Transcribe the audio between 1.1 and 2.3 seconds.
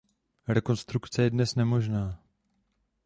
je dnes nemožná.